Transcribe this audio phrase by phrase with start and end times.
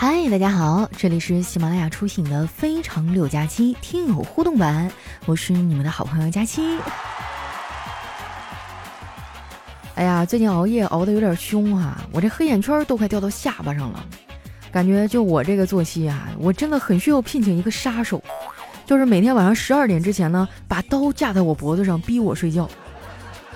[0.00, 4.88] 嗨，大家好，这里是喜马拉雅出品的《非常六加七》听友互动版，
[5.26, 6.78] 我是你们的好朋友佳期。
[9.96, 14.06] 哎呀，最近熬夜熬得有点凶啊，我这黑眼圈都快掉到下巴上了，
[14.70, 18.22] 感觉就我这个作息啊，我真的很需要聘请一个杀手，
[18.86, 22.62] 就是每天晚上十二点之前呢，把刀架在我脖子上逼我睡觉，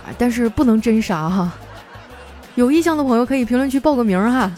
[0.05, 1.53] 啊，但是不能真杀哈，
[2.57, 4.51] 有意向的朋友可以评论区报个名哈。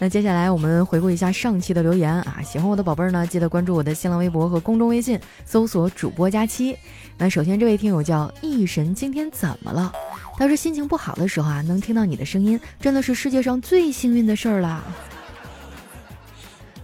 [0.00, 6.76] 那接下来我们回顾一下上期的留言啊，喜欢我的宝贝儿呢，记得关注我的新浪微博和公众微信，搜索主播佳期。
[7.16, 9.92] 那首先这位听友叫异神，今天怎么了？
[10.36, 14.84] 他说心情不好的时候啊，能听到你的声音，真的是世界上最幸运的事儿了。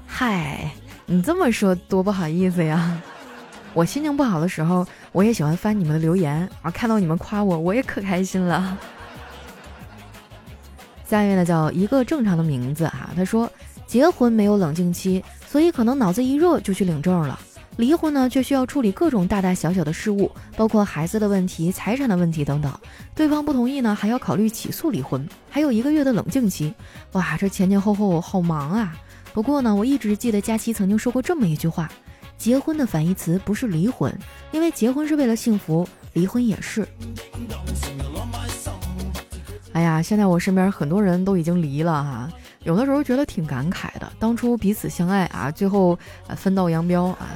[0.07, 0.73] 嗨，
[1.07, 3.01] 你这么说多不好意思呀！
[3.75, 8.77] 我心情不好的时候，我也喜欢翻你们的留言啊，看到你们夸我，我也可开心了。
[11.09, 13.11] 下一位呢，叫一个正常的名字哈。
[13.17, 13.51] 他说，
[13.87, 17.39] 结婚没有冷静期，所以可能脑子一热就去领证了。
[17.77, 22.73] 离婚呢，却需要处理各种大大小小的事务，包括孩子的问题、财产的问题等等。
[23.17, 26.73] 对方不同意呢，还要考虑起诉离婚，还有一个月的冷静期。
[27.13, 28.97] 哇，这前前后后好忙啊！
[29.33, 31.91] 不过呢，我一直记得佳期曾经说过这么一句话：
[32.39, 34.17] 结婚的反义词不是离婚，
[34.53, 36.87] 因为结婚是为了幸福，离婚也是。
[39.75, 44.11] 哎呀，现在我身边很多人都已经离了哈，有的时候觉得挺感慨的。
[44.21, 45.99] 当初彼此相爱啊，最后
[46.37, 47.27] 分道扬镳啊。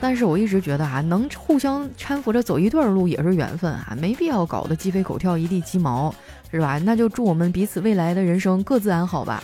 [0.00, 6.12] 但是我一直觉得啊，能互相搀扶着走一段路也是缘分啊，没必要搞得鸡飞狗跳、一地鸡毛，
[6.50, 6.76] 是吧？
[6.80, 9.42] 那就祝我们彼此未来的人生各自安好吧。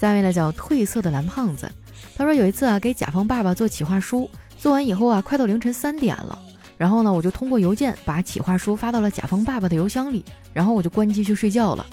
[0.00, 1.70] 下一位呢叫褪色的蓝胖子，
[2.16, 6.38] 他说有一次啊，给甲方爸爸做企划书，做完以后啊，快到凌晨三点了。
[6.78, 11.84] 然后呢，我就通过邮件把企划书发到了甲方爸爸的邮箱里，然后我就关机去睡觉了。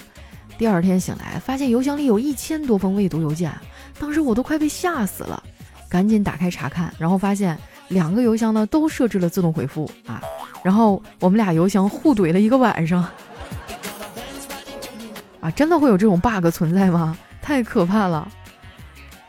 [0.56, 3.52] 第二天醒来，发现邮箱里有一千多封未读邮件，
[3.98, 5.42] 当时我都快被吓死了，
[5.90, 10.22] 赶紧打开查看，然后发现两个邮箱呢都设置了自动回复啊，
[10.62, 13.06] 然后我们俩邮箱互怼了一个晚上。
[15.40, 17.18] 啊，真的会有这种 bug 存在吗？
[17.42, 18.26] 太可怕了。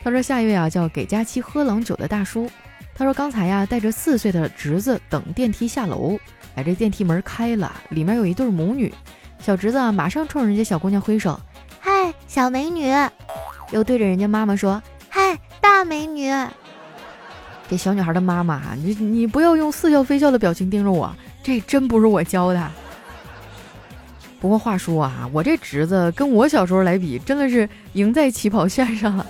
[0.02, 2.48] 他说下一位啊，叫给佳期喝冷酒的大叔。
[2.98, 6.18] 他说：“刚才呀，带着四岁的侄子等电梯下楼，
[6.56, 8.92] 哎，这电梯门开了，里面有一对母女。
[9.38, 11.40] 小侄子啊，马上冲人家小姑娘挥手，
[11.78, 12.92] 嗨，小美女，
[13.70, 16.28] 又对着人家妈妈说，嗨，大美女。
[17.70, 22.68] 这小女孩的妈妈哈，你你不要用似笑非笑的表情盯着我，这真不是我教的。
[24.40, 29.24] 不过话说啊，我这侄子跟我小时候来比，真的是赢在起跑线上了。”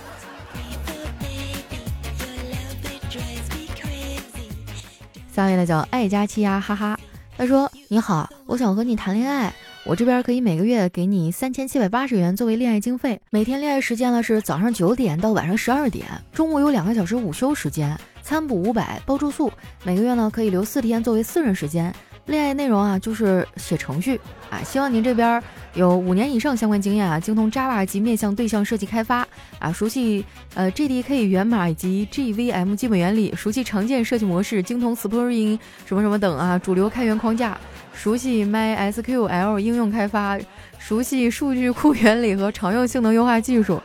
[5.39, 6.99] 下面呢叫爱佳期呀，哈哈。
[7.37, 9.53] 他说：“你好，我想和你谈恋爱，
[9.85, 19.49] 我这边可以每个月给你三千七百八十元作为恋爱经费，每天恋爱时间呢是早上九点到晚上十二点，中午有两个小时午休时间，餐补五百，包住宿，
[19.85, 21.95] 每个月呢可以留四天作为私人时间。”
[22.29, 24.19] 恋爱内容啊，就是写程序。
[24.51, 25.41] 啊，希望您这边
[25.73, 29.27] 有五年以上相关经验啊，精通 Java 及面向对象设计开发。
[29.57, 30.23] 啊，熟悉
[30.53, 37.57] 呃 JDK 源码以及 JVM 基本原理，熟悉常见设计模式，精通 Spring 什么什么等啊，主流开源框架，
[37.93, 40.37] 熟悉 MySQL 应用开发，
[40.77, 43.81] 熟悉数据库原理和常用性能优化技术。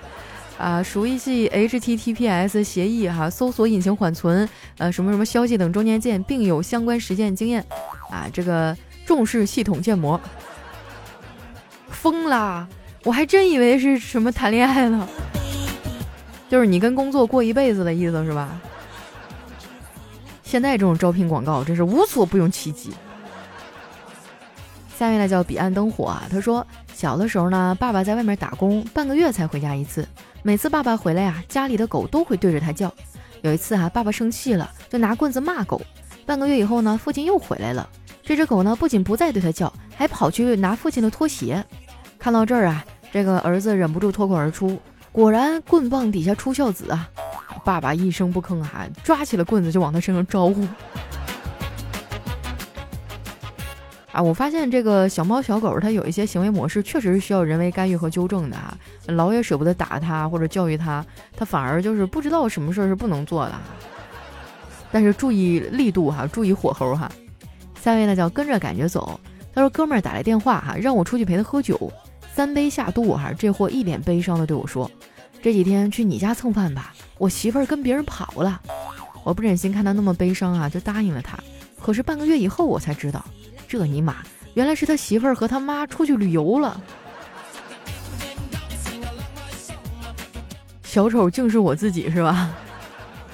[0.56, 4.48] 啊，熟悉 HTTPS 协议哈，搜索引擎缓存，
[4.78, 7.64] 呃，什么什么消息等中间件，并有相关实践经验。
[8.10, 10.20] 啊，这个重视系统建模。
[11.90, 12.68] 疯啦！
[13.02, 15.08] 我还真以为是什么谈恋爱呢，
[16.48, 18.60] 就是你跟工作过一辈子的意思是吧？
[20.42, 22.92] 现在这种招聘广告真是无所不用其极。
[24.96, 26.64] 下面呢叫彼岸灯火啊，他说
[26.94, 30.06] 小的时候呢，爸爸在外面打工，半个月才回家一次。
[30.46, 32.92] 每次爸爸回来呀，家里的狗都会对着他叫。
[33.40, 35.80] 有一次啊，爸爸生气了，就拿棍子骂狗。
[36.26, 37.88] 半个月以后呢，父亲又回来了，
[38.22, 41.64] 这只狗呢不仅不再对他叫，还跑去拿父亲的拖鞋。
[42.18, 44.78] 看到这儿啊，这个儿子忍不住脱口而出
[45.10, 47.08] ：“果然棍棒底下出孝子啊！”
[47.64, 50.68] 爸爸一声不吭啊，抓起了棍子就往他身上招呼。
[54.14, 58.78] 啊，我发现这个小猫小狗它有一些行为模式，确实是需要人为干预和纠正的啊。
[59.08, 61.04] 老也舍不得打它或者教育它，
[61.36, 63.54] 它反而就是不知道什么事儿是不能做的。
[64.92, 67.10] 但是注意力度哈，注意火候哈。
[67.82, 69.18] 下位呢叫跟着感觉走，
[69.52, 71.92] 他说哥们儿打来电话哈，让我出去陪他喝酒，
[72.32, 74.88] 三杯下肚哈，这货一脸悲伤的对我说
[75.42, 78.62] ：“这几天去你家蹭饭吧，我媳妇儿跟别人跑了。”
[79.24, 81.36] 我不忍心看他那么悲伤啊，就答应了他。
[81.82, 83.24] 可是半个月以后我才知道。
[83.68, 84.16] 这尼玛，
[84.54, 86.80] 原来是他媳妇儿和他妈出去旅游了。
[90.82, 92.50] 小丑竟是我自己是吧？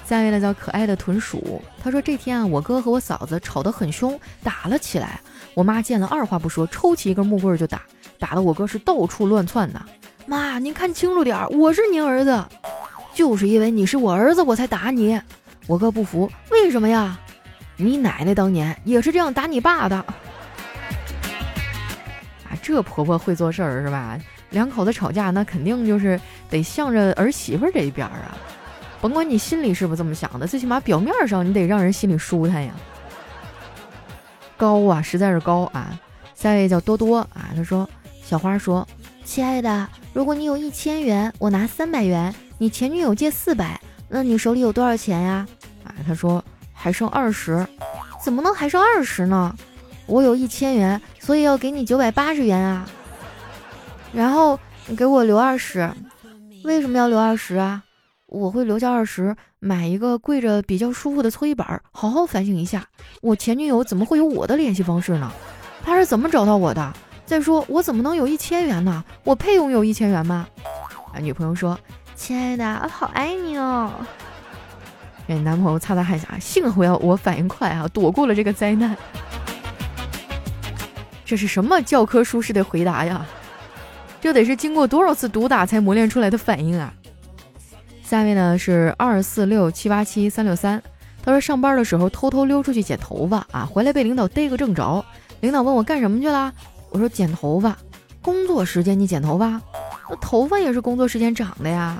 [0.07, 5.21] 下面的叫可爱的豚鼠，他说这天啊，我哥和我嫂子吵得很凶，打了起来。
[5.55, 7.83] 我妈见了，二话不说，抽起一根木棍就打，
[8.19, 9.85] 打得我哥是到处乱窜呐。
[10.27, 12.45] 妈，您看清楚点儿，我是您儿子，
[13.15, 15.21] 就是因为你是我儿子，我才打你。
[15.67, 17.21] 我哥不服，为什么呀？
[17.83, 19.97] 你奶奶当年也是这样打你爸的。
[19.97, 20.15] 啊，
[22.63, 24.19] 这婆婆会做事儿是吧？
[24.51, 28.37] 两口子吵架，那肯定就是得向着儿媳妇这一边啊。
[29.01, 32.73] 甭管你心里是不是这么想的，最起码表面上你得让人心里舒坦呀。
[34.57, 35.99] 高啊，实在是高啊！
[36.35, 37.89] 下一位叫多多啊，他说
[38.23, 38.87] ：“小花说，
[39.25, 45.47] 亲爱的，如果你有一千元，我拿三百元，你前女友借四百，那你手里有多少钱呀？”
[45.83, 46.45] 啊，他说
[46.83, 47.67] 还剩二十，
[48.25, 49.55] 怎么能还剩二十呢？
[50.07, 52.89] 我有一千元，所以要给你九百八十元啊。
[54.15, 55.93] 然后你给我留二十，
[56.65, 57.83] 为什么要留二十啊？
[58.27, 62.87] 我会留下二十，买一个跪着比较舒服的搓衣板，好好反省一下，
[63.21, 65.31] 我前女友怎么会有我的联系方式呢？
[65.85, 66.93] 她是怎么找到我的？
[67.27, 69.05] 再说我怎么能有一千元呢？
[69.23, 70.49] 我配拥有一千元吗？
[71.13, 71.79] 啊，女朋友说
[72.17, 73.93] ：“亲爱的，我好爱你哦。”
[75.31, 76.37] 给男朋友擦擦汗啥？
[76.41, 78.97] 幸亏我反应快啊，躲过了这个灾难。
[81.25, 83.25] 这是什么教科书式的回答呀？
[84.21, 86.93] 这得是经过多少次毒打才磨练出来的反应啊？
[88.03, 90.83] 下面呢是二四六七八七三六三，
[91.23, 95.05] 他说上班的时候偷偷溜出去剪头发啊，回来被领导逮个正着。
[95.39, 96.53] 领导问我干什么去了，
[96.91, 97.77] 我说剪头发。
[98.21, 99.61] 工作时间你剪头发？
[100.09, 101.97] 那头发也是工作时间长的呀。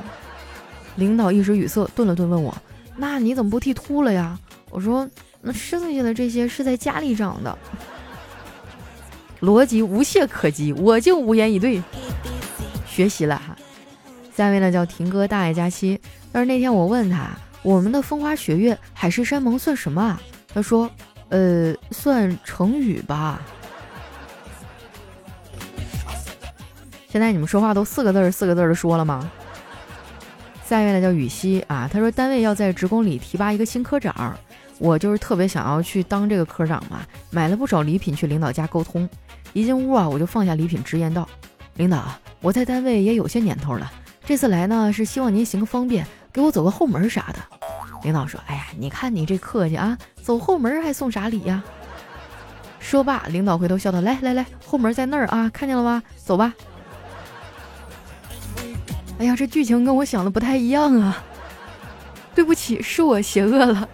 [0.97, 2.53] 领导一时语塞，顿了顿问我，
[3.01, 4.39] 那你怎么不剃秃了呀？
[4.69, 5.09] 我说
[5.41, 7.59] 那剩下的这些是在家里长的。
[9.41, 11.83] 逻辑无懈可击，我就无言以对。
[12.87, 13.57] 学习了哈。
[14.37, 15.99] 下一位呢叫婷哥大爱佳期，
[16.31, 17.31] 但是那天我问他，
[17.63, 20.21] 我们的风花雪月海誓山盟算什么啊？
[20.53, 20.91] 他说，
[21.31, 23.41] 呃，算成语吧。
[27.09, 29.31] 现在你们说话都四个字儿四个字儿的说了吗？
[30.71, 34.39] 下一位呢叫雨熙啊，他说单位要在职工里提拔一个新科长，
[34.79, 39.09] 我就是特别想要去当这个科长嘛，买了不少礼品去领导家沟通，
[39.53, 41.29] 一进屋啊我就放下礼品直言道，
[41.75, 42.05] 领导，
[42.41, 43.91] 我在单位也有些年头了。
[44.25, 47.41] 这次来呢，是希望您行个方便，给我走个后门啥的。
[48.05, 51.61] 领导说：“哎呀，你看你这客气啊，走后门还送啥礼呀？”
[52.79, 56.01] 说罢，领导回头笑道：“来来来，后门在那儿啊，看见了吗？
[56.17, 56.55] 走吧。”
[59.21, 61.23] 哎呀，这剧情跟我想的不太一样啊！
[62.35, 63.87] 对不起，是我邪恶了。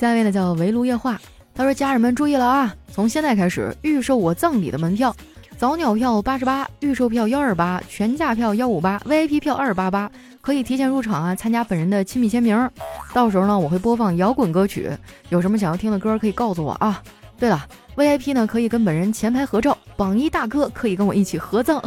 [0.00, 1.20] 下一位呢叫围炉夜话，
[1.54, 5.14] 他说：“家人们注意了啊，从现在开始预售我葬礼的门票。”
[5.56, 10.10] 早鸟票八十八，预售票幺二八，全价票幺五八，VIP 票二八八，
[10.40, 12.68] 可以提前入场啊，参加本人的亲笔签名。
[13.12, 14.90] 到时候呢，我会播放摇滚歌曲，
[15.28, 17.00] 有什么想要听的歌可以告诉我啊。
[17.38, 17.64] 对了
[17.94, 21.80] ，VIP 呢可以跟本人前排合照，榜一大哥可以跟我一起合葬。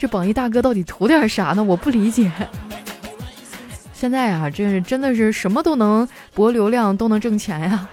[0.00, 1.62] 这榜一大哥到底图点啥呢？
[1.62, 2.32] 我不理解。
[3.92, 7.86] 现在啊，这是真的是什么都能博流量，都能挣钱呀。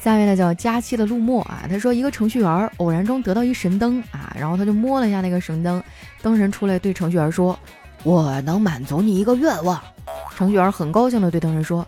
[0.00, 5.80] 下面呢叫佳期的陆墨啊，他说一个程序员偶然中得到一神灯啊，然后他就摸了一下那个神灯，
[6.20, 7.56] 灯神出来对程序员说
[8.02, 9.80] ：“我能满足你一个愿望。”
[10.36, 11.86] 程序员很高兴的对灯神说：“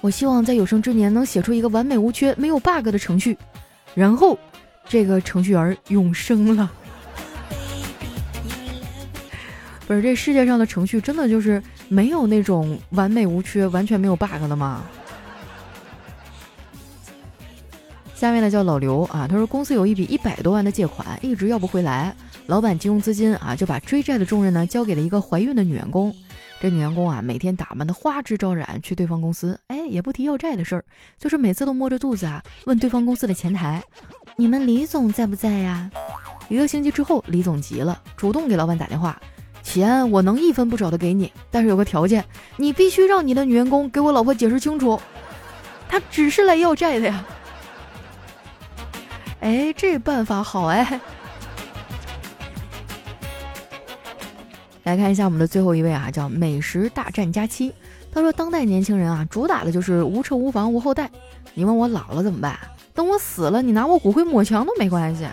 [0.00, 3.36] 我希望在有生之年能写出一个完美无缺、没有 bug 的程序。”
[3.94, 4.38] 然后
[4.92, 6.70] 这个程序员永生了。
[9.86, 14.82] 不是这世界上的程序真的就是没有那种完美无缺、完全没有 bug 的吗？
[18.14, 26.14] 下面呢叫老刘啊，他说公司有一笔一百多万的借款，一直要不回来，老板急用资金啊，就把追债的重任呢交给了一个怀孕的女员工。
[26.60, 30.84] 这女员工啊，每天打扮的花枝招展去对方公司，哎，也不提要债的事儿，
[31.18, 33.82] 就是每次都摸着肚子啊问对方公司的前台
[34.36, 35.90] ：“你们李总在不在呀？”
[36.48, 39.20] 一个星期之后，李总急了，主动给老板打电话
[39.62, 42.24] ：“钱我能一分不少的给你，但是有个条件，
[42.56, 45.00] 你必须让你的女员工给我老婆解释清楚，
[45.88, 47.24] 她只是来要债的呀。”
[49.40, 51.00] 哎，这办法好哎！
[54.84, 57.72] 来看一下我们的最后一位啊，叫美食大战佳期。
[58.12, 61.10] 他说，当代年轻人啊，主打的就是无车无房无后代。
[61.54, 62.58] 你问我老了怎么办？
[62.94, 65.26] 等我死了，你拿我骨灰抹墙都没关系。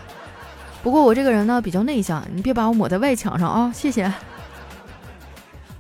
[0.82, 4.12] 不过我这个人呢比较内向，你别把我抹在外墙上啊，谢谢。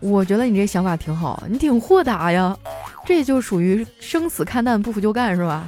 [0.01, 2.57] 我觉得你这想法挺好，你挺豁达呀，
[3.05, 5.67] 这就属于生死看淡，不服就干，是吧？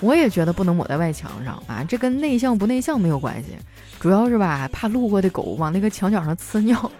[0.00, 3.56] 我也觉得不能抹在外墙上啊，这跟内向不内向没有关系，
[3.98, 6.90] 主要是吧，怕路过的狗往那个墙角上呲尿。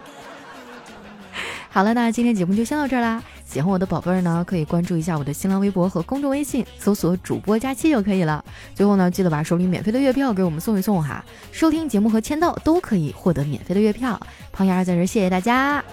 [1.71, 3.23] 好了，那今天节目就先到这儿啦。
[3.45, 8.45] 喜欢我的宝贝儿呢，可以关注一下我的新浪微博和公众微信，搜索“主播佳期”就可以了。
[8.75, 14.19] 最后呢，记得把手里免费的月票给我们送一送哈，收听节目和签到都可以获得免费的月票。
[14.51, 15.85] 胖丫儿在这，谢谢大家，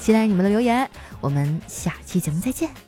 [0.00, 0.88] 期待你们的留言，
[1.20, 2.85] 我们下期节目再见。